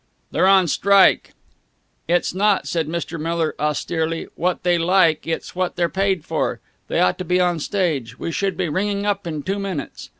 [0.31, 1.33] "They're on strike!"
[2.07, 3.19] "It's not," said Mr.
[3.19, 6.59] Miller austerely, "what they like, it's what they're paid for.
[6.87, 8.17] They ought to be on stage.
[8.17, 10.09] We should be ringing up in two minutes."